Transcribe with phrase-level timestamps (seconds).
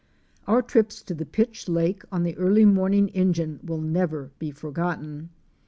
[0.47, 5.29] Our trips to the pitch lake on the early morning engine will never be forgotten.